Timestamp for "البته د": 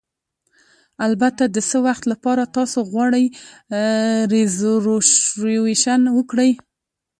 1.07-1.57